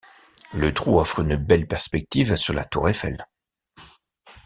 Le 0.51 0.73
trou 0.73 0.99
offre 0.99 1.19
une 1.19 1.35
belle 1.35 1.67
perspective 1.67 2.35
sur 2.35 2.55
la 2.55 2.65
tour 2.65 2.89
Eiffel. 2.89 3.23